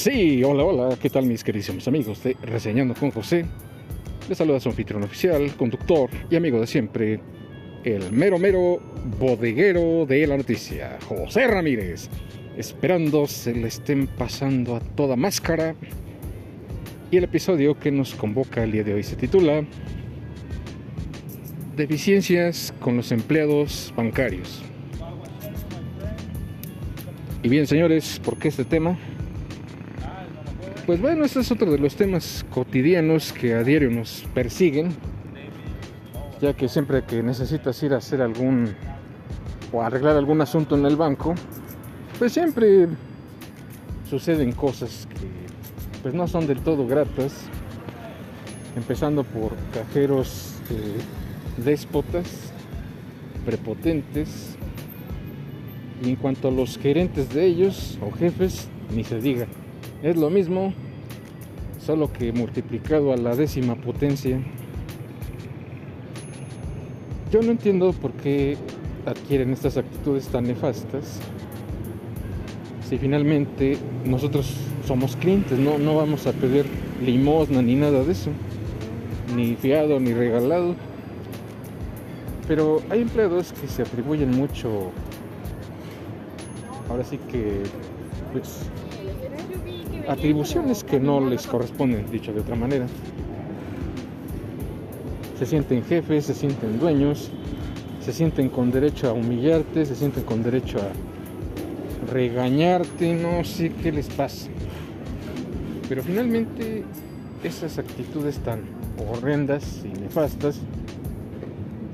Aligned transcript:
Sí, 0.00 0.42
hola, 0.42 0.64
hola, 0.64 0.96
¿qué 0.96 1.10
tal 1.10 1.26
mis 1.26 1.44
queridísimos 1.44 1.86
amigos 1.86 2.24
de 2.24 2.34
Reseñando 2.40 2.94
con 2.94 3.10
José? 3.10 3.44
Les 4.30 4.38
saluda 4.38 4.58
su 4.58 4.70
anfitrión 4.70 5.02
oficial, 5.02 5.54
conductor 5.58 6.08
y 6.30 6.36
amigo 6.36 6.58
de 6.58 6.66
siempre, 6.66 7.20
el 7.84 8.10
mero 8.10 8.38
mero 8.38 8.80
bodeguero 9.18 10.06
de 10.06 10.26
la 10.26 10.38
noticia, 10.38 10.98
José 11.06 11.46
Ramírez. 11.48 12.08
Esperando 12.56 13.26
se 13.26 13.52
le 13.52 13.68
estén 13.68 14.06
pasando 14.06 14.74
a 14.74 14.80
toda 14.80 15.16
máscara. 15.16 15.74
Y 17.10 17.18
el 17.18 17.24
episodio 17.24 17.78
que 17.78 17.90
nos 17.90 18.14
convoca 18.14 18.64
el 18.64 18.72
día 18.72 18.84
de 18.84 18.94
hoy 18.94 19.02
se 19.02 19.16
titula 19.16 19.66
Deficiencias 21.76 22.72
con 22.80 22.96
los 22.96 23.12
empleados 23.12 23.92
bancarios. 23.94 24.62
Y 27.42 27.50
bien, 27.50 27.66
señores, 27.66 28.18
¿por 28.24 28.38
qué 28.38 28.48
este 28.48 28.64
tema? 28.64 28.96
Pues 30.90 31.00
bueno, 31.00 31.24
este 31.24 31.38
es 31.38 31.52
otro 31.52 31.70
de 31.70 31.78
los 31.78 31.94
temas 31.94 32.44
cotidianos 32.50 33.32
que 33.32 33.54
a 33.54 33.62
diario 33.62 33.92
nos 33.92 34.26
persiguen, 34.34 34.88
ya 36.40 36.52
que 36.52 36.68
siempre 36.68 37.04
que 37.04 37.22
necesitas 37.22 37.80
ir 37.84 37.94
a 37.94 37.98
hacer 37.98 38.20
algún 38.20 38.74
o 39.70 39.82
arreglar 39.82 40.16
algún 40.16 40.40
asunto 40.40 40.76
en 40.76 40.84
el 40.86 40.96
banco, 40.96 41.36
pues 42.18 42.32
siempre 42.32 42.88
suceden 44.10 44.50
cosas 44.50 45.06
que 45.08 46.02
pues 46.02 46.12
no 46.12 46.26
son 46.26 46.48
del 46.48 46.58
todo 46.58 46.84
gratas, 46.88 47.44
empezando 48.74 49.22
por 49.22 49.52
cajeros 49.72 50.56
eh, 50.70 51.62
déspotas, 51.64 52.52
prepotentes, 53.46 54.56
y 56.02 56.08
en 56.08 56.16
cuanto 56.16 56.48
a 56.48 56.50
los 56.50 56.76
gerentes 56.78 57.32
de 57.32 57.44
ellos 57.44 57.96
o 58.02 58.10
jefes, 58.10 58.66
ni 58.92 59.04
se 59.04 59.20
diga. 59.20 59.46
Es 60.02 60.16
lo 60.16 60.30
mismo, 60.30 60.72
solo 61.80 62.12
que 62.12 62.32
multiplicado 62.32 63.12
a 63.12 63.16
la 63.16 63.34
décima 63.34 63.74
potencia. 63.74 64.38
Yo 67.32 67.42
no 67.42 67.50
entiendo 67.50 67.92
por 67.92 68.12
qué 68.12 68.56
adquieren 69.06 69.52
estas 69.52 69.76
actitudes 69.76 70.28
tan 70.28 70.44
nefastas 70.44 71.20
si 72.90 72.98
finalmente 72.98 73.78
nosotros 74.04 74.52
somos 74.84 75.14
clientes, 75.14 75.56
no, 75.56 75.78
no 75.78 75.94
vamos 75.94 76.26
a 76.26 76.32
pedir 76.32 76.66
limosna 77.04 77.62
ni 77.62 77.76
nada 77.76 78.02
de 78.02 78.10
eso, 78.10 78.30
ni 79.36 79.54
fiado 79.54 80.00
ni 80.00 80.12
regalado. 80.12 80.74
Pero 82.48 82.82
hay 82.90 83.02
empleados 83.02 83.52
que 83.52 83.68
se 83.68 83.82
atribuyen 83.82 84.32
mucho, 84.32 84.90
ahora 86.88 87.04
sí 87.04 87.16
que, 87.30 87.62
pues, 88.32 88.68
atribuciones 90.10 90.82
que 90.82 90.98
no 90.98 91.20
les 91.20 91.46
corresponden, 91.46 92.10
dicho 92.10 92.32
de 92.32 92.40
otra 92.40 92.56
manera. 92.56 92.86
Se 95.38 95.46
sienten 95.46 95.84
jefes, 95.84 96.26
se 96.26 96.34
sienten 96.34 96.80
dueños, 96.80 97.30
se 98.00 98.12
sienten 98.12 98.48
con 98.48 98.72
derecho 98.72 99.08
a 99.08 99.12
humillarte, 99.12 99.86
se 99.86 99.94
sienten 99.94 100.24
con 100.24 100.42
derecho 100.42 100.78
a 100.78 102.12
regañarte, 102.12 103.14
no 103.14 103.44
sé 103.44 103.72
qué 103.72 103.92
les 103.92 104.08
pasa. 104.08 104.48
Pero 105.88 106.02
finalmente 106.02 106.82
esas 107.44 107.78
actitudes 107.78 108.38
tan 108.40 108.62
horrendas 108.98 109.82
y 109.84 109.96
nefastas 109.96 110.60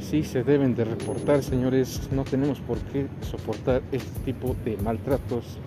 sí 0.00 0.22
se 0.22 0.42
deben 0.42 0.74
de 0.74 0.86
reportar, 0.86 1.42
señores. 1.42 2.08
No 2.12 2.24
tenemos 2.24 2.60
por 2.60 2.78
qué 2.78 3.08
soportar 3.20 3.82
este 3.92 4.20
tipo 4.20 4.56
de 4.64 4.78
maltratos 4.78 5.58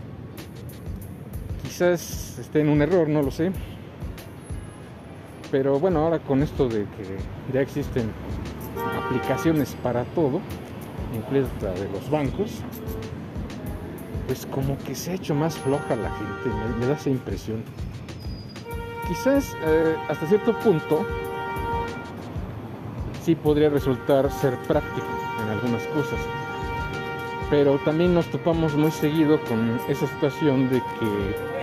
quizás 1.79 2.37
esté 2.37 2.59
en 2.59 2.67
un 2.67 2.81
error, 2.81 3.07
no 3.07 3.21
lo 3.21 3.31
sé. 3.31 3.53
Pero 5.49 5.79
bueno, 5.79 6.01
ahora 6.01 6.19
con 6.19 6.43
esto 6.43 6.67
de 6.67 6.81
que 6.81 7.53
ya 7.53 7.61
existen 7.61 8.11
aplicaciones 9.05 9.77
para 9.81 10.03
todo, 10.03 10.41
incluso 11.15 11.49
la 11.61 11.71
de 11.71 11.87
los 11.87 12.09
bancos, 12.09 12.51
pues 14.27 14.45
como 14.47 14.77
que 14.79 14.93
se 14.93 15.11
ha 15.11 15.13
hecho 15.13 15.33
más 15.33 15.57
floja 15.57 15.95
la 15.95 16.11
gente, 16.11 16.49
me, 16.79 16.85
da 16.85 16.95
esa 16.95 17.09
impresión. 17.09 17.63
Quizás 19.07 19.55
eh, 19.65 19.95
hasta 20.09 20.27
cierto 20.27 20.59
punto 20.59 21.07
sí 23.23 23.35
podría 23.35 23.69
resultar 23.69 24.29
ser 24.29 24.57
práctico 24.67 25.07
en 25.43 25.49
algunas 25.49 25.87
cosas, 25.87 26.19
pero 27.49 27.77
también 27.85 28.13
nos 28.13 28.25
topamos 28.25 28.75
muy 28.75 28.91
seguido 28.91 29.39
con 29.45 29.79
esa 29.87 30.07
situación 30.07 30.69
de 30.69 30.81
que 30.99 31.58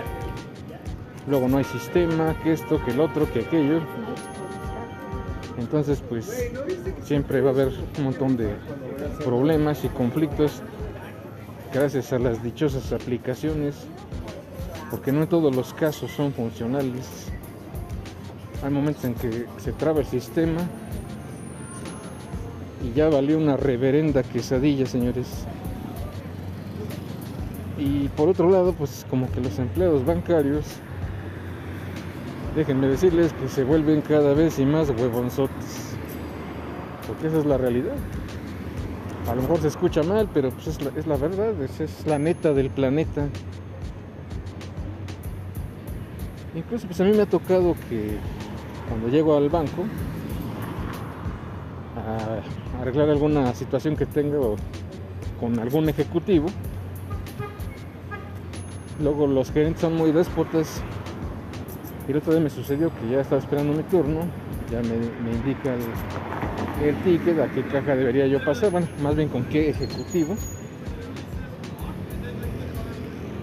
luego 1.27 1.47
no 1.47 1.57
hay 1.57 1.63
sistema, 1.63 2.35
que 2.41 2.53
esto, 2.53 2.83
que 2.83 2.91
el 2.91 2.99
otro, 2.99 3.31
que 3.31 3.41
aquello. 3.41 3.81
Entonces, 5.57 6.01
pues 6.07 6.51
siempre 7.03 7.41
va 7.41 7.49
a 7.49 7.53
haber 7.53 7.73
un 7.97 8.03
montón 8.03 8.37
de 8.37 8.55
problemas 9.23 9.83
y 9.83 9.89
conflictos 9.89 10.61
gracias 11.73 12.13
a 12.13 12.19
las 12.19 12.41
dichosas 12.43 12.93
aplicaciones, 12.93 13.75
porque 14.89 15.11
no 15.11 15.23
en 15.23 15.27
todos 15.27 15.55
los 15.55 15.73
casos 15.73 16.11
son 16.11 16.31
funcionales. 16.31 17.27
Hay 18.63 18.71
momentos 18.71 19.03
en 19.05 19.13
que 19.15 19.45
se 19.57 19.73
traba 19.73 19.99
el 19.99 20.05
sistema 20.05 20.61
y 22.83 22.95
ya 22.95 23.09
valió 23.09 23.37
una 23.37 23.57
reverenda 23.57 24.23
quesadilla, 24.23 24.85
señores. 24.85 25.27
Y 27.77 28.07
por 28.09 28.29
otro 28.29 28.49
lado, 28.49 28.73
pues 28.73 29.05
como 29.09 29.29
que 29.31 29.41
los 29.41 29.59
empleados 29.59 30.05
bancarios 30.05 30.65
déjenme 32.55 32.87
decirles 32.87 33.33
que 33.33 33.47
se 33.47 33.63
vuelven 33.63 34.01
cada 34.01 34.33
vez 34.33 34.59
y 34.59 34.65
más 34.65 34.89
huevonzotes. 34.89 35.95
Porque 37.05 37.27
esa 37.27 37.39
es 37.39 37.45
la 37.45 37.57
realidad. 37.57 37.95
A 39.29 39.35
lo 39.35 39.41
mejor 39.41 39.59
se 39.59 39.67
escucha 39.67 40.03
mal, 40.03 40.29
pero 40.33 40.51
pues 40.51 40.67
es, 40.67 40.81
la, 40.81 40.91
es 40.97 41.05
la 41.05 41.17
verdad, 41.17 41.61
es, 41.61 41.79
es, 41.79 42.05
la 42.05 42.17
neta 42.17 42.53
del 42.53 42.69
planeta. 42.69 43.27
Incluso 46.55 46.87
pues 46.87 46.99
a 47.01 47.03
mí 47.03 47.11
me 47.11 47.23
ha 47.23 47.25
tocado 47.25 47.75
que 47.89 48.17
cuando 48.87 49.09
llego 49.09 49.35
al 49.35 49.49
banco 49.49 49.83
a 51.97 52.81
arreglar 52.81 53.09
alguna 53.09 53.53
situación 53.53 53.95
que 53.95 54.05
tengo 54.05 54.55
con 55.39 55.59
algún 55.59 55.89
ejecutivo, 55.89 56.47
luego 59.01 59.27
los 59.27 59.51
gerentes 59.51 59.81
son 59.81 59.95
muy 59.95 60.11
déspotas 60.11 60.81
y 62.07 62.11
el 62.11 62.17
otro 62.17 62.33
día 62.33 62.41
me 62.41 62.49
sucedió 62.49 62.89
que 62.89 63.09
ya 63.11 63.21
estaba 63.21 63.41
esperando 63.41 63.73
mi 63.73 63.83
turno, 63.83 64.21
ya 64.71 64.81
me, 64.81 65.31
indica 65.31 65.75
el, 66.81 66.95
ticket 67.03 67.39
a 67.39 67.51
qué 67.51 67.63
caja 67.63 67.95
debería 67.95 68.27
yo 68.27 68.43
pasar, 68.45 68.71
bueno, 68.71 68.87
más 69.01 69.15
bien 69.15 69.27
con 69.27 69.43
qué 69.45 69.69
ejecutivo. 69.69 70.35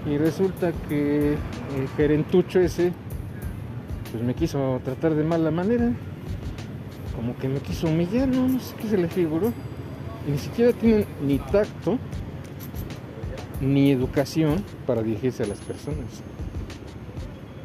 Y 0.06 0.16
resulta 0.16 0.72
que 0.88 1.32
el 1.32 1.88
gerentucho 1.96 2.60
ese, 2.60 2.92
pues 4.10 4.22
me 4.22 4.34
quiso 4.34 4.80
tratar 4.82 5.14
de 5.14 5.24
mala 5.24 5.50
manera, 5.50 5.92
como 7.14 7.36
que 7.36 7.48
me 7.48 7.60
quiso 7.60 7.88
humillar, 7.88 8.28
no, 8.28 8.48
no 8.48 8.60
sé 8.60 8.74
qué 8.80 8.88
se 8.88 8.96
le 8.96 9.08
figuró. 9.08 9.52
Y 10.26 10.30
ni 10.30 10.38
siquiera 10.38 10.72
tienen 10.72 11.04
ni 11.22 11.38
tacto 11.38 11.98
ni 13.60 13.90
educación 13.90 14.64
para 14.86 15.02
dirigirse 15.02 15.42
a 15.42 15.46
las 15.46 15.58
personas 15.58 16.22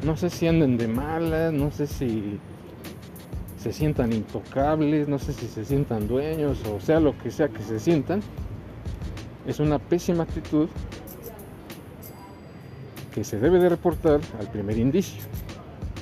no 0.04 0.16
sé 0.16 0.30
si 0.30 0.46
anden 0.46 0.76
de 0.76 0.88
malas, 0.88 1.52
no 1.52 1.70
sé 1.70 1.86
si 1.86 2.38
se 3.58 3.72
sientan 3.72 4.12
intocables, 4.12 5.08
no 5.08 5.18
sé 5.18 5.32
si 5.32 5.46
se 5.46 5.64
sientan 5.64 6.08
dueños 6.08 6.58
o 6.66 6.80
sea 6.80 6.98
lo 6.98 7.16
que 7.18 7.30
sea 7.30 7.48
que 7.48 7.62
se 7.62 7.78
sientan. 7.78 8.20
Es 9.46 9.60
una 9.60 9.78
pésima 9.78 10.22
actitud 10.22 10.68
que 13.12 13.24
se 13.24 13.38
debe 13.38 13.58
de 13.58 13.68
reportar 13.68 14.20
al 14.38 14.50
primer 14.50 14.78
indicio. 14.78 15.22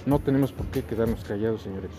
No 0.06 0.18
tenemos 0.18 0.52
por 0.52 0.66
qué 0.66 0.82
quedarnos 0.82 1.24
callados, 1.24 1.62
señores. 1.62 1.90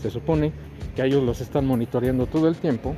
Se 0.00 0.10
supone 0.10 0.52
que 0.94 1.04
ellos 1.04 1.22
los 1.22 1.40
están 1.40 1.66
monitoreando 1.66 2.26
todo 2.26 2.48
el 2.48 2.56
tiempo 2.56 2.94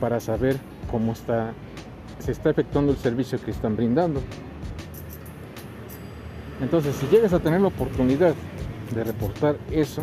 para 0.00 0.20
saber 0.20 0.56
cómo 0.90 1.12
está 1.12 1.52
se 2.18 2.32
está 2.32 2.50
efectuando 2.50 2.92
el 2.92 2.98
servicio 2.98 3.40
que 3.40 3.50
están 3.50 3.76
brindando. 3.76 4.20
Entonces, 6.60 6.96
si 6.96 7.06
llegas 7.06 7.32
a 7.32 7.40
tener 7.40 7.60
la 7.60 7.68
oportunidad 7.68 8.34
de 8.94 9.04
reportar 9.04 9.56
eso 9.70 10.02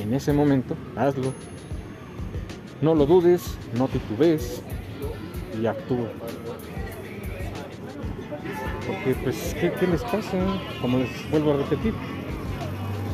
en 0.00 0.14
ese 0.14 0.32
momento, 0.32 0.76
hazlo. 0.96 1.32
No 2.80 2.94
lo 2.94 3.06
dudes, 3.06 3.56
no 3.76 3.88
titubees 3.88 4.62
y 5.60 5.66
actúa. 5.66 6.08
Porque, 8.86 9.14
pues, 9.22 9.54
¿qué, 9.60 9.72
¿qué, 9.72 9.86
les 9.86 10.02
pasa? 10.02 10.38
Como 10.80 10.98
les 10.98 11.30
vuelvo 11.30 11.52
a 11.52 11.56
repetir, 11.58 11.94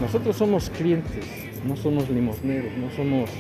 nosotros 0.01 0.37
somos 0.37 0.71
clientes, 0.71 1.27
no 1.65 1.77
somos 1.77 2.09
limosneros, 2.09 2.73
no 2.79 2.91
somos. 2.93 3.31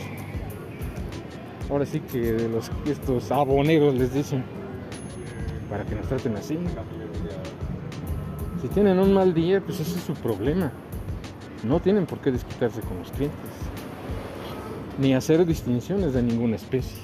Ahora 1.70 1.86
sí 1.86 2.00
que 2.00 2.18
de 2.18 2.48
los 2.48 2.70
estos 2.86 3.30
aboneros 3.30 3.94
les 3.94 4.12
dicen 4.12 4.42
para 5.70 5.84
que 5.84 5.94
nos 5.94 6.08
traten 6.08 6.36
así. 6.36 6.58
Si 8.60 8.66
tienen 8.68 8.98
un 8.98 9.14
mal 9.14 9.34
día, 9.34 9.60
pues 9.60 9.78
ese 9.78 9.98
es 9.98 10.04
su 10.04 10.14
problema. 10.14 10.72
No 11.62 11.80
tienen 11.80 12.06
por 12.06 12.18
qué 12.18 12.32
desquitarse 12.32 12.80
con 12.80 12.98
los 12.98 13.10
clientes, 13.12 13.50
ni 14.98 15.14
hacer 15.14 15.46
distinciones 15.46 16.12
de 16.12 16.22
ninguna 16.22 16.56
especie. 16.56 16.98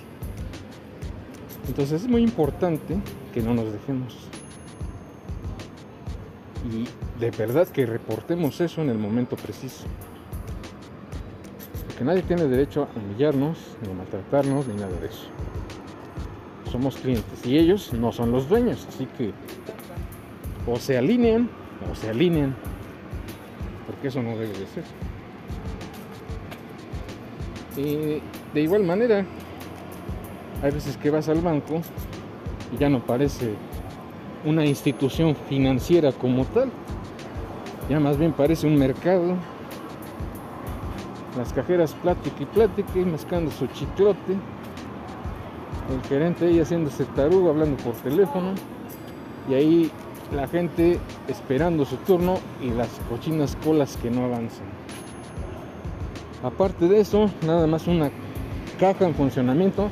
Entonces 1.69 2.03
es 2.03 2.09
muy 2.09 2.23
importante 2.23 2.97
que 3.33 3.41
no 3.41 3.55
nos 3.55 3.73
dejemos. 3.73 4.17
Y 6.73 6.89
de 7.21 7.31
verdad 7.31 7.69
que 7.69 7.87
reportemos 7.87 8.61
eso 8.61 8.83
en 8.83 8.91
el 8.91 8.99
momento 8.99 9.37
preciso. 9.37 9.85
Porque 11.87 12.05
nadie 12.05 12.23
tiene 12.23 12.45
derecho 12.45 12.83
a 12.83 12.99
humillarnos, 12.99 13.59
ni 13.83 13.93
a 13.93 13.95
maltratarnos, 13.95 14.67
ni 14.67 14.75
nada 14.75 14.99
de 15.01 15.07
eso. 15.07 15.27
Somos 16.71 16.97
clientes 16.97 17.47
y 17.47 17.57
ellos 17.59 17.93
no 17.93 18.11
son 18.11 18.33
los 18.33 18.49
dueños, 18.49 18.87
así 18.89 19.07
que 19.17 19.33
o 20.67 20.77
se 20.77 20.97
alinean 20.97 21.49
o 21.91 21.95
se 21.95 22.11
alinean, 22.11 22.55
porque 23.87 24.09
eso 24.09 24.23
no 24.23 24.31
debe 24.31 24.49
de 24.59 24.67
ser. 24.67 24.85
Y 27.77 28.23
de 28.55 28.61
igual 28.61 28.85
manera, 28.85 29.25
hay 30.63 30.71
veces 30.71 30.97
que 30.97 31.11
vas 31.11 31.29
al 31.29 31.41
banco 31.41 31.81
y 32.73 32.79
ya 32.79 32.89
no 32.89 33.01
parece 33.05 33.55
una 34.45 34.65
institución 34.65 35.35
financiera 35.49 36.13
como 36.13 36.45
tal, 36.45 36.71
ya 37.89 38.01
más 38.01 38.17
bien 38.17 38.33
parece 38.33 38.67
un 38.67 38.77
mercado. 38.77 39.37
Las 41.37 41.53
cajeras 41.53 41.93
plática 41.95 42.37
y 42.41 42.47
plática 42.47 42.93
mascando 43.01 43.51
su 43.51 43.67
chiclote. 43.67 44.37
El 45.93 46.09
gerente 46.09 46.47
ahí 46.47 46.61
haciéndose 46.61 47.05
tarugo, 47.07 47.51
hablando 47.51 47.77
por 47.83 47.95
teléfono. 47.97 48.55
Y 49.51 49.55
ahí 49.55 49.91
la 50.33 50.49
gente 50.49 50.99
esperando 51.29 51.85
su 51.85 51.97
turno 51.97 52.39
y 52.63 52.71
las 52.71 52.89
cochinas 53.09 53.57
colas 53.65 53.97
que 53.97 54.11
no 54.11 54.25
avanzan. 54.25 54.67
Aparte 56.43 56.89
de 56.89 57.01
eso, 57.01 57.31
nada 57.47 57.67
más 57.67 57.87
una 57.87 58.11
caja 58.79 59.07
en 59.07 59.15
funcionamiento 59.15 59.89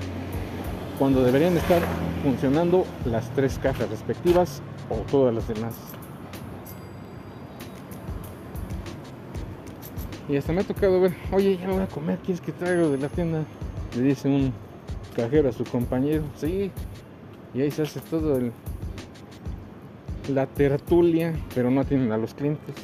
cuando 0.99 1.23
deberían 1.23 1.57
estar 1.57 1.81
funcionando 2.23 2.85
las 3.05 3.31
tres 3.31 3.59
cajas 3.59 3.89
respectivas 3.89 4.63
o 4.91 4.97
todas 5.11 5.35
las 5.35 5.49
demás. 5.49 5.75
Y 10.29 10.37
hasta 10.37 10.53
me 10.53 10.61
ha 10.61 10.65
tocado 10.65 11.01
ver, 11.01 11.15
oye, 11.33 11.59
ya 11.59 11.69
voy 11.69 11.83
a 11.83 11.89
comer, 11.89 12.19
¿quieres 12.19 12.41
que 12.41 12.53
traiga 12.53 12.87
de 12.87 12.99
la 12.99 13.09
tienda? 13.09 13.45
Le 13.97 14.03
dice 14.03 14.29
un 14.29 14.53
cajero 15.17 15.49
a 15.49 15.53
su 15.53 15.65
compañero, 15.65 16.23
sí, 16.37 16.71
y 17.53 17.61
ahí 17.61 17.71
se 17.71 17.83
hace 17.83 18.01
todo 18.01 18.37
el, 18.37 18.53
la 20.29 20.47
tertulia, 20.47 21.35
pero 21.55 21.71
no 21.71 21.81
atienden 21.81 22.13
a 22.13 22.17
los 22.17 22.35
clientes. 22.35 22.75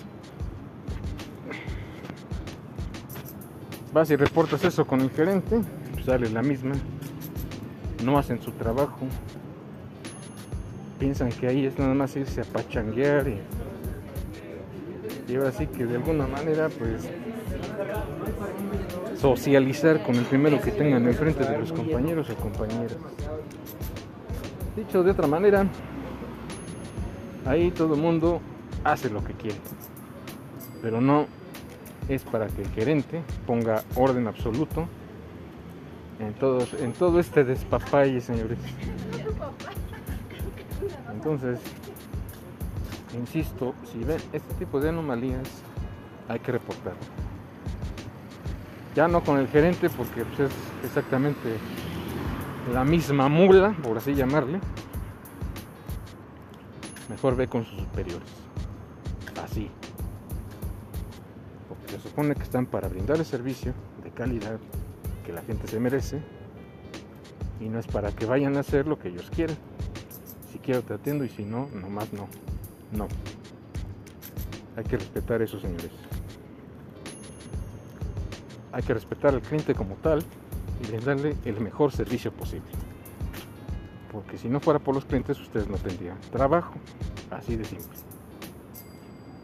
Vas 3.92 4.10
y 4.10 4.16
reportas 4.16 4.64
eso 4.64 4.86
con 4.86 5.00
el 5.00 5.10
gerente, 5.10 5.60
pues 5.92 6.04
sale 6.04 6.28
la 6.30 6.42
misma. 6.42 6.74
No 8.04 8.18
hacen 8.18 8.40
su 8.40 8.52
trabajo. 8.52 9.06
Piensan 10.98 11.30
que 11.30 11.46
ahí 11.46 11.66
es 11.66 11.78
nada 11.78 11.94
más 11.94 12.14
irse 12.16 12.40
a 12.40 12.44
pachanguear 12.44 13.28
y, 13.28 13.38
y 15.32 15.36
ahora 15.36 15.52
sí 15.52 15.66
que 15.66 15.86
de 15.86 15.96
alguna 15.96 16.26
manera 16.26 16.68
pues 16.68 17.08
socializar 19.18 20.02
con 20.02 20.16
el 20.16 20.24
primero 20.24 20.60
que 20.60 20.70
tengan 20.70 21.06
enfrente 21.06 21.44
de 21.44 21.58
los 21.58 21.72
compañeros 21.72 22.28
o 22.30 22.34
compañeras. 22.36 22.96
Dicho 24.76 25.02
de 25.02 25.10
otra 25.10 25.26
manera, 25.26 25.66
Ahí 27.46 27.70
todo 27.70 27.94
el 27.94 28.00
mundo 28.00 28.40
hace 28.84 29.10
lo 29.10 29.24
que 29.24 29.32
quiere. 29.34 29.58
Pero 30.82 31.00
no 31.00 31.26
es 32.08 32.22
para 32.22 32.46
que 32.46 32.62
el 32.62 32.68
gerente 32.70 33.22
ponga 33.46 33.82
orden 33.94 34.26
absoluto 34.26 34.88
en, 36.20 36.34
todo 36.92 37.20
este 37.20 37.44
despapalle, 37.44 38.20
señores. 38.20 38.58
Entonces, 41.12 41.60
insisto, 43.16 43.74
si 43.90 43.98
ven 43.98 44.20
este 44.32 44.54
tipo 44.54 44.80
de 44.80 44.88
anomalías, 44.88 45.62
hay 46.28 46.40
que 46.40 46.52
reportarlo. 46.52 46.98
Ya 48.94 49.06
no 49.06 49.22
con 49.22 49.38
el 49.38 49.48
gerente, 49.48 49.88
porque 49.90 50.24
pues, 50.24 50.50
es 50.50 50.52
exactamente 50.84 51.56
la 52.72 52.84
misma 52.84 53.28
mula, 53.28 53.76
por 53.82 53.98
así 53.98 54.14
llamarle, 54.14 54.60
mejor 57.08 57.36
ve 57.36 57.48
con 57.48 57.64
sus 57.64 57.78
superiores. 57.78 58.28
Así. 59.42 59.70
Porque 61.68 61.92
se 61.92 62.00
supone 62.00 62.34
que 62.34 62.42
están 62.42 62.66
para 62.66 62.88
brindar 62.88 63.18
el 63.18 63.24
servicio 63.24 63.72
de 64.02 64.10
calidad 64.10 64.58
que 65.24 65.32
la 65.32 65.42
gente 65.42 65.68
se 65.68 65.80
merece 65.80 66.22
y 67.60 67.68
no 67.68 67.78
es 67.78 67.86
para 67.86 68.12
que 68.12 68.26
vayan 68.26 68.56
a 68.56 68.60
hacer 68.60 68.86
lo 68.86 68.98
que 68.98 69.08
ellos 69.08 69.30
quieren. 69.34 69.56
Si 70.52 70.58
quiero 70.58 70.82
te 70.82 70.94
atiendo 70.94 71.24
y 71.24 71.28
si 71.28 71.44
no, 71.44 71.68
nomás 71.74 72.12
no. 72.12 72.28
No. 72.92 73.08
Hay 74.76 74.84
que 74.84 74.96
respetar 74.96 75.42
eso, 75.42 75.60
señores. 75.60 75.90
Hay 78.72 78.82
que 78.82 78.94
respetar 78.94 79.34
al 79.34 79.42
cliente 79.42 79.74
como 79.74 79.96
tal 79.96 80.22
y 80.82 80.86
brindarle 80.90 81.36
el 81.44 81.60
mejor 81.60 81.90
servicio 81.92 82.32
posible 82.32 82.87
porque 84.12 84.38
si 84.38 84.48
no 84.48 84.60
fuera 84.60 84.78
por 84.78 84.94
los 84.94 85.04
clientes 85.04 85.38
ustedes 85.40 85.68
no 85.68 85.76
tendrían 85.76 86.18
trabajo, 86.32 86.74
así 87.30 87.56
de 87.56 87.64
simple. 87.64 87.86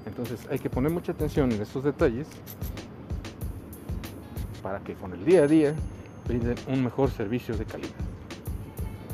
Entonces 0.07 0.47
hay 0.51 0.59
que 0.59 0.71
poner 0.71 0.91
mucha 0.91 1.13
atención 1.13 1.51
en 1.53 1.61
estos 1.61 1.85
detalles 1.85 2.29
para 4.63 4.81
que 4.81 4.95
con 4.95 5.13
el 5.13 5.25
día 5.25 5.43
a 5.43 5.47
día 5.47 5.75
brinden 6.27 6.57
un 6.69 6.83
mejor 6.85 7.11
servicio 7.11 7.57
de 7.57 7.65
calidad. 7.65 7.93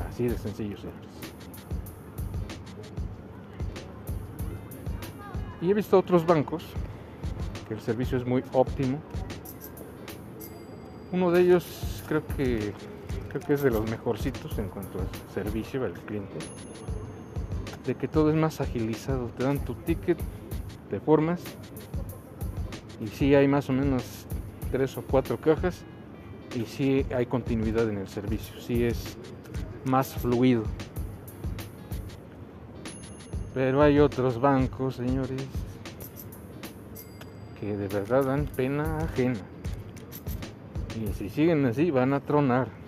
Así 0.09 0.27
de 0.27 0.37
sencillo, 0.37 0.77
señores. 0.77 1.09
Y 5.61 5.69
he 5.69 5.73
visto 5.73 5.97
otros 5.97 6.25
bancos 6.25 6.63
que 7.67 7.75
el 7.75 7.81
servicio 7.81 8.17
es 8.17 8.25
muy 8.25 8.43
óptimo. 8.53 8.99
Uno 11.11 11.31
de 11.31 11.41
ellos 11.41 12.03
creo 12.07 12.25
que 12.35 12.73
creo 13.31 13.41
que 13.41 13.53
es 13.53 13.61
de 13.61 13.71
los 13.71 13.89
mejorcitos 13.89 14.57
en 14.59 14.67
cuanto 14.67 14.99
a 14.99 15.33
servicio 15.33 15.85
al 15.85 15.93
cliente, 15.93 16.35
de 17.85 17.95
que 17.95 18.09
todo 18.09 18.29
es 18.29 18.35
más 18.35 18.59
agilizado, 18.59 19.27
te 19.37 19.45
dan 19.45 19.59
tu 19.59 19.73
ticket, 19.73 20.17
te 20.89 20.99
formas 20.99 21.41
y 22.99 23.07
si 23.07 23.33
hay 23.33 23.47
más 23.47 23.69
o 23.69 23.73
menos 23.73 24.25
tres 24.69 24.97
o 24.97 25.01
cuatro 25.01 25.37
cajas 25.37 25.83
y 26.55 26.65
si 26.65 27.05
hay 27.15 27.25
continuidad 27.25 27.87
en 27.89 27.99
el 27.99 28.09
servicio, 28.09 28.59
si 28.59 28.83
es 28.83 29.17
más 29.85 30.13
fluido. 30.15 30.63
Pero 33.53 33.81
hay 33.81 33.99
otros 33.99 34.41
bancos, 34.41 34.95
señores, 34.95 35.41
que 37.59 37.77
de 37.77 37.87
verdad 37.87 38.25
dan 38.25 38.45
pena 38.45 38.97
ajena. 38.97 39.39
Y 41.01 41.13
si 41.13 41.29
siguen 41.29 41.65
así 41.65 41.91
van 41.91 42.13
a 42.13 42.19
tronar. 42.19 42.80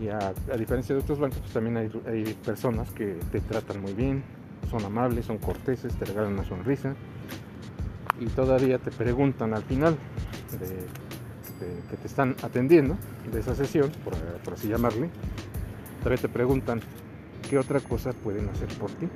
Y 0.00 0.08
a, 0.08 0.32
diferencia 0.58 0.94
de 0.94 1.00
otros 1.00 1.18
bancos, 1.18 1.38
pues 1.38 1.52
también 1.52 1.76
hay, 1.76 2.34
personas 2.44 2.90
que 2.90 3.18
te 3.32 3.40
tratan 3.40 3.80
muy 3.80 3.94
bien, 3.94 4.22
son 4.70 4.84
amables, 4.84 5.24
son 5.24 5.38
corteses, 5.38 5.94
te 5.94 6.04
regalan 6.04 6.34
una 6.34 6.44
sonrisa 6.44 6.94
y 8.20 8.26
todavía 8.26 8.78
te 8.78 8.90
preguntan 8.90 9.54
al 9.54 9.62
final 9.62 9.96
de, 10.52 10.66
que 11.90 11.96
te 11.96 12.06
están 12.06 12.36
atendiendo 12.42 12.96
de 13.32 13.40
esa 13.40 13.54
sesión, 13.54 13.90
por, 14.04 14.14
por 14.14 14.54
así 14.54 14.68
llamarle, 14.68 15.08
todavía 16.00 16.20
te 16.20 16.28
preguntan 16.28 16.80
qué 17.48 17.58
otra 17.58 17.80
cosa 17.80 18.12
pueden 18.12 18.48
hacer 18.50 18.68
por 18.78 18.90
ti. 18.90 19.08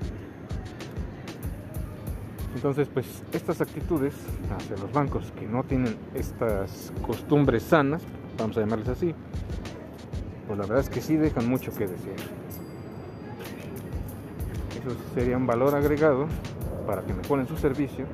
Entonces, 2.55 2.89
pues 2.93 3.07
estas 3.33 3.61
actitudes 3.61 4.15
hacia 4.57 4.77
los 4.77 4.93
bancos 4.93 5.33
que 5.39 5.47
no 5.47 5.63
tienen 5.63 5.97
estas 6.15 6.93
costumbres 7.07 7.63
sanas, 7.63 8.03
vamos 8.39 8.57
a 8.57 8.61
llamarles 8.61 8.89
así, 8.89 9.15
pues 10.50 10.59
la 10.59 10.66
verdad 10.66 10.85
es 10.85 10.90
que 10.90 11.00
sí 11.00 11.14
dejan 11.14 11.49
mucho 11.49 11.73
que 11.73 11.87
decir. 11.87 12.16
Eso 14.80 14.97
sería 15.14 15.37
un 15.37 15.47
valor 15.47 15.76
agregado 15.76 16.26
para 16.88 17.02
que 17.02 17.14
mejoren 17.14 17.47
su 17.47 17.57
servicio 17.57 18.04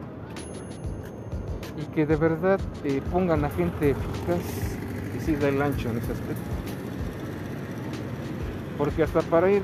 y 1.80 1.94
que 1.94 2.04
de 2.04 2.16
verdad 2.16 2.60
eh, 2.84 3.00
pongan 3.10 3.42
a 3.46 3.48
gente 3.48 3.92
eficaz 3.92 4.42
y 5.16 5.24
sí 5.24 5.34
da 5.34 5.48
el 5.48 5.62
ancho 5.62 5.88
en 5.88 5.96
ese 5.96 6.12
aspecto. 6.12 6.42
Porque 8.76 9.04
hasta 9.04 9.22
para 9.22 9.50
ir 9.50 9.62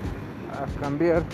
a 0.51 0.81
cambiar 0.81 1.25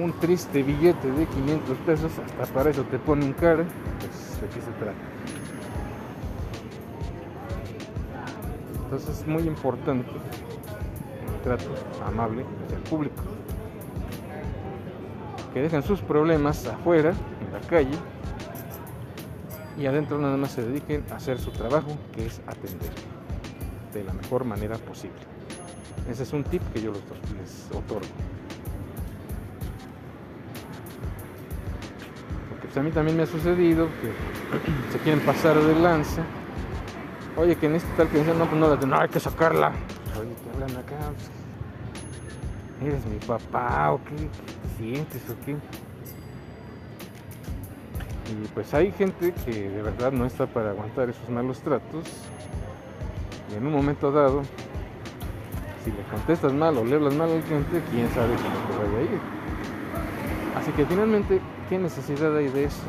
un 0.00 0.12
triste 0.20 0.62
billete 0.62 1.10
de 1.10 1.26
500 1.26 1.78
pesos, 1.78 2.12
hasta 2.16 2.54
para 2.54 2.70
eso 2.70 2.84
te 2.84 3.00
ponen 3.00 3.32
cara, 3.32 3.64
pues 3.98 4.52
qué 4.54 4.60
se 4.60 4.70
trata. 4.78 5.17
Entonces 8.98 9.22
es 9.22 9.28
muy 9.28 9.44
importante 9.44 10.10
el 10.10 11.40
trato 11.42 11.72
amable 12.04 12.44
hacia 12.64 12.78
el 12.78 12.82
público. 12.82 13.22
que 15.54 15.62
dejan 15.62 15.82
sus 15.82 16.00
problemas 16.00 16.66
afuera, 16.66 17.14
en 17.40 17.52
la 17.52 17.60
calle, 17.60 17.96
y 19.78 19.86
adentro 19.86 20.18
nada 20.18 20.36
más 20.36 20.50
se 20.50 20.62
dediquen 20.62 21.04
a 21.10 21.16
hacer 21.16 21.38
su 21.38 21.52
trabajo, 21.52 21.96
que 22.12 22.26
es 22.26 22.40
atender 22.46 22.90
de 23.94 24.04
la 24.04 24.12
mejor 24.12 24.44
manera 24.44 24.76
posible. 24.76 25.20
Ese 26.10 26.24
es 26.24 26.32
un 26.32 26.42
tip 26.44 26.62
que 26.72 26.82
yo 26.82 26.92
les 26.92 27.68
otorgo. 27.74 28.06
Porque 32.50 32.66
pues, 32.66 32.76
a 32.76 32.82
mí 32.82 32.90
también 32.90 33.16
me 33.16 33.22
ha 33.22 33.26
sucedido 33.26 33.86
que 33.86 34.92
se 34.92 34.98
quieren 34.98 35.24
pasar 35.24 35.56
de 35.56 35.80
lanza. 35.80 36.24
Oye, 37.38 37.54
que 37.54 37.66
en 37.66 37.76
este 37.76 37.88
tal 37.96 38.08
que 38.08 38.18
dicen, 38.18 38.36
no, 38.36 38.46
pues 38.46 38.60
no, 38.60 38.74
no, 38.74 38.98
hay 38.98 39.08
que 39.08 39.20
sacarla. 39.20 39.70
Oye, 40.18 40.34
te 40.42 40.50
hablan 40.50 40.70
acá. 40.76 40.96
Pues, 42.80 42.90
¿Eres 42.90 43.06
mi 43.06 43.20
papá 43.20 43.92
o 43.92 44.02
qué? 44.02 44.16
¿Te 44.16 44.68
sientes 44.76 45.22
o 45.30 45.36
qué? 45.44 45.52
Y 45.52 45.56
pues 48.54 48.74
hay 48.74 48.90
gente 48.90 49.32
que 49.44 49.70
de 49.70 49.82
verdad 49.82 50.10
no 50.10 50.26
está 50.26 50.46
para 50.46 50.70
aguantar 50.70 51.10
esos 51.10 51.28
malos 51.28 51.60
tratos. 51.60 52.08
Y 53.52 53.56
en 53.56 53.66
un 53.66 53.72
momento 53.72 54.10
dado, 54.10 54.42
si 55.84 55.92
le 55.92 56.02
contestas 56.10 56.52
mal 56.52 56.76
o 56.76 56.84
le 56.84 56.96
hablas 56.96 57.14
mal 57.14 57.30
al 57.30 57.42
cliente, 57.42 57.80
quién 57.92 58.10
sabe 58.10 58.34
cómo 58.34 58.56
te 58.68 58.78
vaya 58.84 58.98
a 58.98 59.02
ir. 59.02 59.20
Así 60.56 60.72
que 60.72 60.84
finalmente, 60.86 61.40
¿qué 61.68 61.78
necesidad 61.78 62.36
hay 62.36 62.48
de 62.48 62.64
eso? 62.64 62.82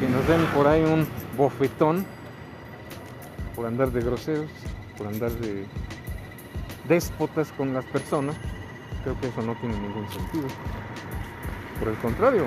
Que 0.00 0.08
nos 0.08 0.26
den 0.26 0.44
por 0.54 0.66
ahí 0.66 0.82
un 0.82 1.06
bofetón 1.36 2.15
por 3.56 3.64
andar 3.66 3.90
de 3.90 4.02
groseros, 4.02 4.50
por 4.98 5.06
andar 5.06 5.32
de 5.32 5.64
déspotas 6.86 7.50
con 7.52 7.72
las 7.72 7.86
personas. 7.86 8.36
Creo 9.02 9.18
que 9.18 9.28
eso 9.28 9.42
no 9.42 9.54
tiene 9.56 9.78
ningún 9.80 10.08
sentido. 10.10 10.46
Por 11.80 11.88
el 11.88 11.96
contrario, 11.96 12.44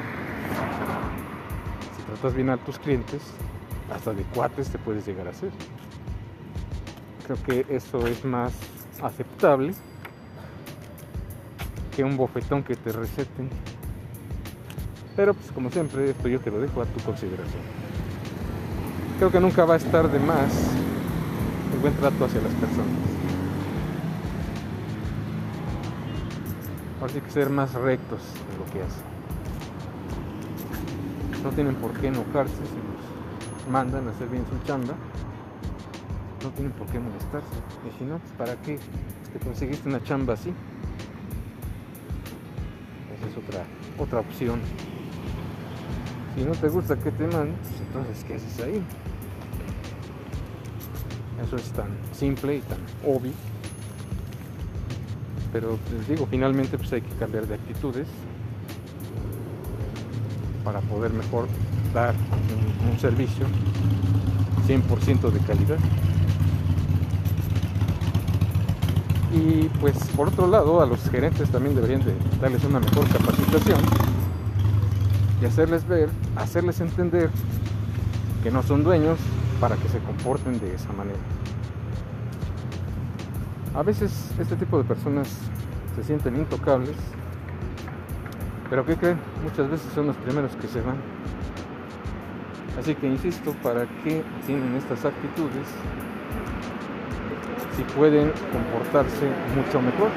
tratas 2.08 2.36
bien 2.36 2.50
a 2.52 2.58
tus 2.58 2.78
clientes, 2.78 3.22
hasta 3.94 4.14
de 4.14 4.24
cuates 4.24 4.70
te 4.70 4.78
puedes 4.78 5.06
llegar 5.06 5.28
a 5.28 5.32
hacer. 5.32 5.52
Creo 7.26 7.38
que 7.44 7.76
eso 7.76 8.06
es 8.08 8.24
más 8.24 8.54
aceptable 9.02 9.74
que 11.96 12.04
un 12.04 12.18
bofetón 12.18 12.64
que 12.64 12.76
te 12.76 12.92
receten. 12.92 13.50
Pero 15.16 15.34
pues 15.34 15.52
como 15.52 15.70
siempre, 15.70 16.12
esto 16.12 16.28
yo 16.28 16.40
te 16.40 16.52
lo 16.52 16.60
dejo 16.60 16.82
a 16.82 16.86
tu 16.86 17.00
consideración. 17.02 17.62
Creo 19.18 19.32
que 19.32 19.40
nunca 19.40 19.66
va 19.66 19.74
a 19.74 19.78
estar 19.78 20.10
de 20.10 20.20
más 20.20 20.72
el 21.74 21.80
buen 21.80 21.94
trato 21.96 22.26
hacia 22.26 22.42
las 22.42 22.54
personas. 22.54 22.88
Ahora 27.02 27.14
sí 27.14 27.22
que 27.22 27.32
ser 27.32 27.50
más 27.50 27.74
rectos 27.74 28.22
en 28.52 28.60
lo 28.60 28.66
que 28.72 28.84
hacen 28.84 29.20
no 31.44 31.52
tienen 31.52 31.76
por 31.76 31.92
qué 31.94 32.08
enojarse 32.08 32.56
si 32.56 32.62
los 32.62 33.72
mandan 33.72 34.08
a 34.08 34.12
hacer 34.12 34.28
bien 34.30 34.44
su 34.50 34.66
chamba. 34.66 34.94
No 36.44 36.50
tienen 36.52 36.72
por 36.74 36.88
qué 36.88 37.00
molestarse. 37.00 37.48
Y 37.88 37.98
si 37.98 38.06
no, 38.06 38.20
pues, 38.20 38.32
¿para 38.34 38.56
qué 38.62 38.80
te 39.34 39.40
conseguiste 39.40 39.88
una 39.88 40.02
chamba 40.04 40.34
así? 40.34 40.54
Esa 43.16 43.28
es 43.28 43.38
otra, 43.38 43.64
otra 43.98 44.20
opción. 44.20 44.60
Si 46.36 46.44
no 46.44 46.52
te 46.52 46.70
gusta 46.70 46.96
que 46.96 47.12
te 47.12 47.24
manden, 47.28 47.56
pues 47.62 47.82
entonces 47.82 48.24
¿qué 48.26 48.36
haces 48.36 48.60
ahí? 48.62 48.84
Eso 51.46 51.56
es 51.56 51.72
tan 51.72 51.88
simple 52.14 52.58
y 52.58 52.62
tan 52.62 52.80
obvio. 53.06 53.32
Pero 55.52 55.78
les 55.92 56.08
digo, 56.08 56.28
finalmente 56.30 56.78
pues 56.78 56.92
hay 56.94 57.02
que 57.02 57.16
cambiar 57.16 57.48
de 57.48 57.56
actitudes 57.56 58.08
para 60.64 60.82
poder 60.82 61.12
mejor 61.12 61.48
dar 61.94 62.14
un, 62.92 63.00
servicio 63.00 63.46
100% 64.68 65.32
de 65.32 65.40
calidad. 65.40 65.78
Y 69.34 69.70
pues 69.80 69.96
por 70.16 70.28
otro 70.28 70.48
lado 70.48 70.82
a 70.82 70.86
los 70.86 71.00
gerentes 71.10 71.50
también 71.50 71.76
deberían 71.76 72.04
de 72.04 72.14
darles 72.42 72.64
una 72.66 72.80
mejor 72.80 73.08
capacitación 73.08 73.80
y 75.42 75.46
hacerles 75.46 75.88
ver, 75.88 76.10
hacerles 76.36 76.82
entender 76.82 77.30
que 78.44 78.52
no 78.52 78.62
son 78.64 78.84
dueños 78.84 79.18
para 79.60 79.76
que 79.76 79.90
se 79.90 80.00
comporten 80.00 80.60
de 80.60 80.76
esa 80.76 80.92
manera. 80.94 81.20
A 83.76 83.84
veces 83.84 84.32
este 84.40 84.56
tipo 84.56 84.78
de 84.78 84.84
personas 84.84 85.28
se 85.96 86.04
sienten 86.04 86.36
intocables 86.36 86.96
pero 88.70 88.86
¿qué 88.86 88.96
creen? 88.96 89.18
Muchas 89.44 89.70
veces 89.70 89.92
son 89.94 90.08
los 90.08 90.16
primeros 90.18 90.56
que 90.56 90.68
se 90.68 90.80
van. 90.82 90.98
Así 92.80 92.94
que 92.94 93.08
insisto, 93.08 93.52
¿para 93.64 93.88
qué 94.04 94.24
tienen 94.46 94.76
estas 94.76 95.04
actitudes 95.06 95.68
si 97.76 97.84
pueden 97.96 98.32
comportarse 98.52 99.28
mucho 99.56 99.82
mejor? 99.82 100.10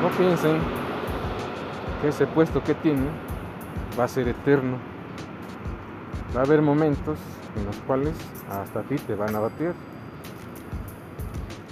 No 0.00 0.08
piensen 0.16 0.58
que 2.00 2.08
ese 2.08 2.26
puesto 2.28 2.62
que 2.62 2.74
tienen 2.74 3.08
va 3.98 4.04
a 4.04 4.08
ser 4.08 4.28
eterno. 4.28 4.78
Va 6.36 6.40
a 6.40 6.44
haber 6.44 6.62
momentos 6.62 7.18
en 7.56 7.66
los 7.66 7.76
cuales 7.86 8.14
hasta 8.50 8.82
ti 8.82 8.96
te 8.96 9.14
van 9.14 9.34
a 9.34 9.40
bater. 9.40 9.74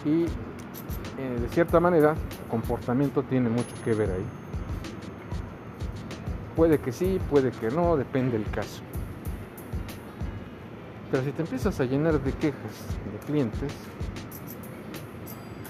Y 0.04 0.24
eh, 0.24 1.38
de 1.40 1.48
cierta 1.50 1.80
manera, 1.80 2.14
comportamiento 2.50 3.22
tiene 3.22 3.48
mucho 3.48 3.74
que 3.84 3.94
ver 3.94 4.10
ahí. 4.10 4.24
Puede 6.56 6.78
que 6.78 6.92
sí, 6.92 7.18
puede 7.30 7.50
que 7.50 7.70
no, 7.70 7.96
depende 7.96 8.38
del 8.38 8.48
caso. 8.50 8.82
Pero 11.10 11.24
si 11.24 11.32
te 11.32 11.42
empiezas 11.42 11.78
a 11.80 11.84
llenar 11.84 12.20
de 12.20 12.32
quejas 12.32 12.86
de 13.12 13.18
clientes, 13.26 13.72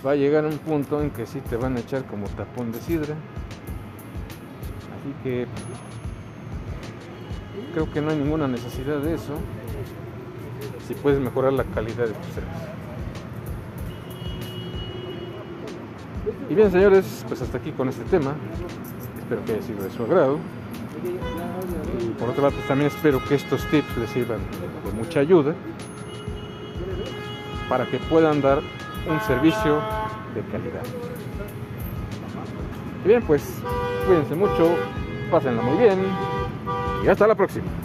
va 0.05 0.13
a 0.13 0.15
llegar 0.15 0.45
un 0.45 0.59
punto 0.59 1.01
en 1.01 1.11
que 1.11 1.27
sí 1.27 1.41
te 1.41 1.57
van 1.57 1.77
a 1.77 1.81
echar 1.81 2.05
como 2.05 2.27
tapón 2.29 2.73
de 2.73 2.81
sidra. 2.81 3.15
Así 4.95 5.15
que 5.23 5.47
creo 7.73 7.91
que 7.91 8.01
no 8.01 8.11
hay 8.11 8.19
ninguna 8.19 8.47
necesidad 8.47 8.99
de 8.99 9.15
eso 9.15 9.35
si 10.87 10.95
puedes 10.95 11.21
mejorar 11.21 11.53
la 11.53 11.65
calidad 11.65 12.07
de 12.07 12.13
tu 12.13 12.33
servicio. 12.35 12.69
Y 16.49 16.55
bien 16.55 16.71
señores, 16.71 17.25
pues 17.29 17.41
hasta 17.43 17.59
aquí 17.59 17.73
con 17.73 17.89
este 17.89 18.05
tema. 18.05 18.35
Espero 19.19 19.45
que 19.45 19.53
haya 19.53 19.63
sido 19.63 19.85
de 19.85 19.91
su 19.91 20.03
agrado. 20.03 20.39
Y 22.01 22.09
por 22.11 22.31
otro 22.31 22.43
lado, 22.43 22.55
pues 22.55 22.69
también 22.69 22.91
espero 22.91 23.23
que 23.25 23.35
estos 23.37 23.65
tips 23.71 23.97
les 23.97 24.11
sirvan 24.11 24.39
de 24.39 24.93
mucha 24.93 25.21
ayuda 25.21 25.55
para 27.69 27.87
que 27.87 27.99
puedan 27.99 28.43
dar 28.43 28.61
un 29.09 29.21
servicio 29.23 29.81
de 30.35 30.43
calidad. 30.53 30.83
Y 33.05 33.09
bien, 33.09 33.23
pues 33.23 33.43
cuídense 34.07 34.35
mucho, 34.35 34.77
pásenla 35.31 35.63
muy 35.63 35.79
bien 35.79 35.99
y 37.05 37.09
hasta 37.09 37.27
la 37.27 37.35
próxima. 37.35 37.82